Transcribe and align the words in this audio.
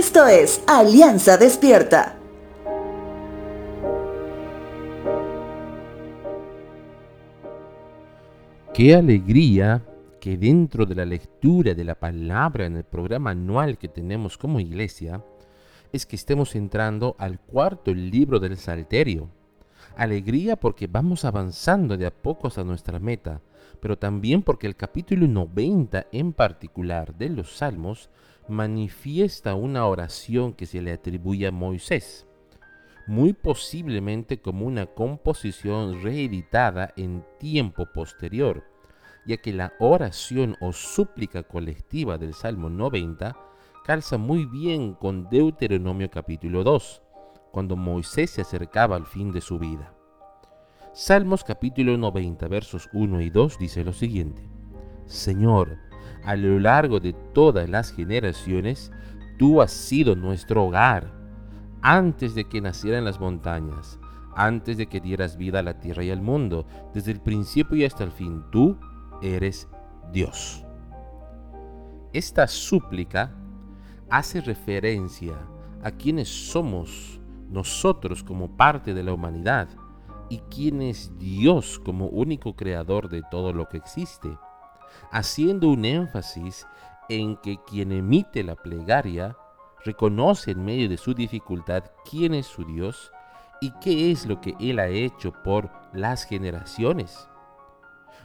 Esto 0.00 0.26
es 0.26 0.64
Alianza 0.66 1.36
Despierta. 1.36 2.16
Qué 8.72 8.94
alegría 8.94 9.82
que 10.18 10.38
dentro 10.38 10.86
de 10.86 10.94
la 10.94 11.04
lectura 11.04 11.74
de 11.74 11.84
la 11.84 11.96
palabra 11.96 12.64
en 12.64 12.78
el 12.78 12.84
programa 12.84 13.32
anual 13.32 13.76
que 13.76 13.88
tenemos 13.88 14.38
como 14.38 14.58
iglesia, 14.58 15.22
es 15.92 16.06
que 16.06 16.16
estemos 16.16 16.56
entrando 16.56 17.14
al 17.18 17.38
cuarto 17.38 17.92
libro 17.92 18.40
del 18.40 18.56
Salterio. 18.56 19.28
Alegría 19.96 20.56
porque 20.56 20.86
vamos 20.86 21.26
avanzando 21.26 21.98
de 21.98 22.06
a 22.06 22.10
pocos 22.10 22.56
a 22.56 22.64
nuestra 22.64 22.98
meta, 22.98 23.42
pero 23.80 23.98
también 23.98 24.40
porque 24.40 24.66
el 24.66 24.76
capítulo 24.76 25.28
90 25.28 26.06
en 26.10 26.32
particular 26.32 27.14
de 27.14 27.28
los 27.28 27.54
Salmos 27.54 28.08
manifiesta 28.50 29.54
una 29.54 29.86
oración 29.86 30.52
que 30.52 30.66
se 30.66 30.82
le 30.82 30.92
atribuye 30.92 31.46
a 31.46 31.52
Moisés, 31.52 32.26
muy 33.06 33.32
posiblemente 33.32 34.40
como 34.40 34.66
una 34.66 34.86
composición 34.86 36.02
reeditada 36.02 36.92
en 36.96 37.24
tiempo 37.38 37.86
posterior, 37.86 38.64
ya 39.26 39.36
que 39.36 39.52
la 39.52 39.72
oración 39.78 40.56
o 40.60 40.72
súplica 40.72 41.42
colectiva 41.42 42.18
del 42.18 42.34
Salmo 42.34 42.68
90 42.68 43.36
calza 43.84 44.18
muy 44.18 44.46
bien 44.46 44.94
con 44.94 45.28
Deuteronomio 45.30 46.10
capítulo 46.10 46.62
2, 46.64 47.02
cuando 47.50 47.76
Moisés 47.76 48.30
se 48.30 48.42
acercaba 48.42 48.96
al 48.96 49.06
fin 49.06 49.32
de 49.32 49.40
su 49.40 49.58
vida. 49.58 49.94
Salmos 50.92 51.44
capítulo 51.44 51.96
90 51.96 52.48
versos 52.48 52.88
1 52.92 53.20
y 53.20 53.30
2 53.30 53.58
dice 53.58 53.84
lo 53.84 53.92
siguiente, 53.92 54.42
Señor, 55.10 55.76
a 56.24 56.36
lo 56.36 56.60
largo 56.60 57.00
de 57.00 57.12
todas 57.12 57.68
las 57.68 57.92
generaciones, 57.92 58.92
tú 59.38 59.60
has 59.60 59.72
sido 59.72 60.14
nuestro 60.14 60.64
hogar, 60.64 61.12
antes 61.82 62.36
de 62.36 62.44
que 62.44 62.60
nacieran 62.60 63.04
las 63.04 63.18
montañas, 63.18 63.98
antes 64.36 64.76
de 64.76 64.86
que 64.86 65.00
dieras 65.00 65.36
vida 65.36 65.58
a 65.58 65.62
la 65.62 65.80
tierra 65.80 66.04
y 66.04 66.10
al 66.10 66.22
mundo, 66.22 66.64
desde 66.94 67.10
el 67.10 67.20
principio 67.20 67.76
y 67.76 67.84
hasta 67.84 68.04
el 68.04 68.12
fin, 68.12 68.44
tú 68.52 68.78
eres 69.20 69.68
Dios. 70.12 70.64
Esta 72.12 72.46
súplica 72.46 73.34
hace 74.10 74.40
referencia 74.40 75.34
a 75.82 75.90
quienes 75.90 76.28
somos 76.28 77.20
nosotros 77.48 78.22
como 78.22 78.56
parte 78.56 78.94
de 78.94 79.02
la 79.02 79.12
humanidad 79.12 79.68
y 80.28 80.38
quién 80.54 80.82
es 80.82 81.18
Dios 81.18 81.80
como 81.80 82.06
único 82.06 82.54
creador 82.54 83.08
de 83.08 83.22
todo 83.28 83.52
lo 83.52 83.68
que 83.68 83.78
existe, 83.78 84.38
haciendo 85.10 85.68
un 85.68 85.84
énfasis 85.84 86.66
en 87.08 87.36
que 87.36 87.58
quien 87.66 87.92
emite 87.92 88.42
la 88.42 88.56
plegaria 88.56 89.36
reconoce 89.84 90.52
en 90.52 90.64
medio 90.64 90.88
de 90.88 90.96
su 90.96 91.14
dificultad 91.14 91.84
quién 92.08 92.34
es 92.34 92.46
su 92.46 92.64
Dios 92.64 93.12
y 93.60 93.72
qué 93.80 94.10
es 94.10 94.26
lo 94.26 94.40
que 94.40 94.54
Él 94.60 94.78
ha 94.78 94.88
hecho 94.88 95.32
por 95.32 95.70
las 95.92 96.24
generaciones. 96.24 97.28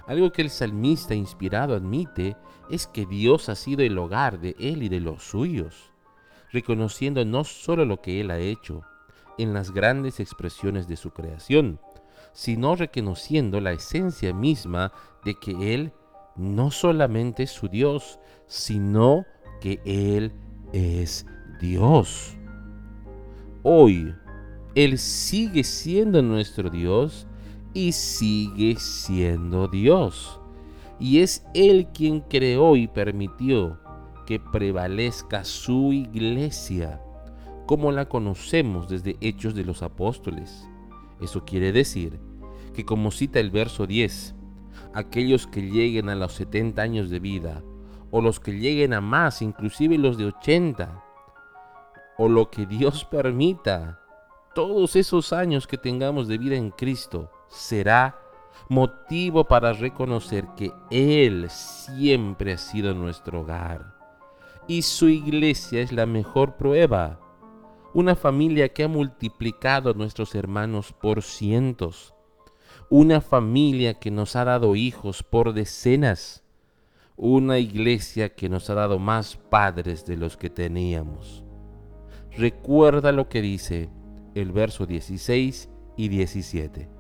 Algo 0.07 0.31
que 0.31 0.43
el 0.43 0.49
salmista 0.49 1.15
inspirado 1.15 1.75
admite 1.75 2.37
es 2.69 2.87
que 2.87 3.05
Dios 3.05 3.49
ha 3.49 3.55
sido 3.55 3.83
el 3.83 3.97
hogar 3.97 4.39
de 4.39 4.55
Él 4.59 4.83
y 4.83 4.89
de 4.89 4.99
los 4.99 5.23
suyos, 5.23 5.91
reconociendo 6.51 7.25
no 7.25 7.43
solo 7.43 7.85
lo 7.85 8.01
que 8.01 8.21
Él 8.21 8.31
ha 8.31 8.37
hecho 8.37 8.83
en 9.37 9.53
las 9.53 9.71
grandes 9.71 10.19
expresiones 10.19 10.87
de 10.87 10.95
su 10.95 11.11
creación, 11.11 11.79
sino 12.33 12.75
reconociendo 12.75 13.61
la 13.61 13.71
esencia 13.71 14.33
misma 14.33 14.91
de 15.23 15.35
que 15.35 15.73
Él 15.73 15.93
no 16.35 16.71
solamente 16.71 17.47
su 17.47 17.67
Dios, 17.67 18.19
sino 18.47 19.25
que 19.61 19.79
Él 19.85 20.31
es 20.73 21.25
Dios. 21.59 22.35
Hoy, 23.63 24.13
Él 24.75 24.97
sigue 24.97 25.63
siendo 25.63 26.21
nuestro 26.21 26.69
Dios 26.69 27.27
y 27.73 27.91
sigue 27.91 28.75
siendo 28.77 29.67
Dios. 29.67 30.39
Y 30.99 31.19
es 31.19 31.45
Él 31.53 31.87
quien 31.93 32.21
creó 32.21 32.75
y 32.75 32.87
permitió 32.87 33.79
que 34.25 34.39
prevalezca 34.39 35.43
su 35.43 35.93
iglesia, 35.93 37.01
como 37.65 37.91
la 37.91 38.07
conocemos 38.07 38.87
desde 38.87 39.17
Hechos 39.21 39.55
de 39.55 39.65
los 39.65 39.83
Apóstoles. 39.83 40.67
Eso 41.21 41.45
quiere 41.45 41.71
decir 41.71 42.19
que 42.73 42.85
como 42.85 43.11
cita 43.11 43.39
el 43.39 43.51
verso 43.51 43.87
10, 43.87 44.35
aquellos 44.93 45.47
que 45.47 45.61
lleguen 45.61 46.09
a 46.09 46.15
los 46.15 46.33
70 46.33 46.81
años 46.81 47.09
de 47.09 47.19
vida, 47.19 47.63
o 48.11 48.21
los 48.21 48.39
que 48.39 48.53
lleguen 48.53 48.93
a 48.93 49.01
más, 49.01 49.41
inclusive 49.41 49.97
los 49.97 50.17
de 50.17 50.25
80, 50.25 51.03
o 52.17 52.29
lo 52.29 52.49
que 52.49 52.65
Dios 52.65 53.05
permita, 53.11 53.99
todos 54.53 54.95
esos 54.95 55.33
años 55.33 55.67
que 55.67 55.77
tengamos 55.77 56.27
de 56.27 56.37
vida 56.37 56.55
en 56.55 56.71
Cristo, 56.71 57.29
será 57.49 58.17
motivo 58.69 59.43
para 59.43 59.73
reconocer 59.73 60.47
que 60.55 60.71
Él 60.89 61.49
siempre 61.49 62.53
ha 62.53 62.57
sido 62.57 62.93
nuestro 62.93 63.41
hogar. 63.41 63.93
Y 64.67 64.81
su 64.81 65.09
iglesia 65.09 65.81
es 65.81 65.91
la 65.91 66.05
mejor 66.05 66.55
prueba. 66.55 67.19
Una 67.93 68.15
familia 68.15 68.69
que 68.69 68.83
ha 68.83 68.87
multiplicado 68.87 69.91
a 69.91 69.93
nuestros 69.93 70.33
hermanos 70.33 70.91
por 70.91 71.21
cientos. 71.21 72.14
Una 72.89 73.21
familia 73.21 73.95
que 73.95 74.11
nos 74.11 74.35
ha 74.35 74.45
dado 74.45 74.75
hijos 74.75 75.23
por 75.23 75.53
decenas. 75.53 76.43
Una 77.17 77.59
iglesia 77.59 78.35
que 78.35 78.49
nos 78.49 78.69
ha 78.69 78.75
dado 78.75 78.99
más 78.99 79.37
padres 79.37 80.05
de 80.05 80.17
los 80.17 80.37
que 80.37 80.49
teníamos. 80.49 81.43
Recuerda 82.37 83.11
lo 83.11 83.29
que 83.29 83.41
dice 83.41 83.89
el 84.33 84.51
verso 84.51 84.85
16 84.85 85.69
y 85.95 86.09
17 86.09 86.95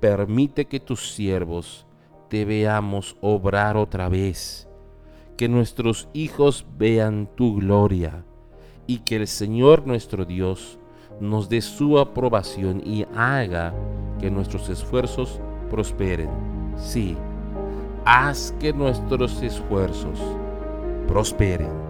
permite 0.00 0.66
que 0.66 0.80
tus 0.80 1.12
siervos 1.12 1.86
te 2.28 2.44
veamos 2.44 3.16
obrar 3.20 3.76
otra 3.76 4.08
vez, 4.08 4.68
que 5.36 5.48
nuestros 5.48 6.08
hijos 6.12 6.66
vean 6.78 7.28
tu 7.34 7.56
gloria 7.56 8.24
y 8.86 8.98
que 8.98 9.16
el 9.16 9.26
Señor 9.26 9.86
nuestro 9.86 10.24
Dios 10.24 10.78
nos 11.20 11.48
dé 11.48 11.60
su 11.60 11.98
aprobación 11.98 12.82
y 12.84 13.04
haga 13.14 13.74
que 14.20 14.30
nuestros 14.30 14.68
esfuerzos 14.68 15.40
prosperen. 15.70 16.28
Sí, 16.76 17.16
haz 18.04 18.54
que 18.60 18.72
nuestros 18.72 19.42
esfuerzos 19.42 20.18
prosperen. 21.08 21.89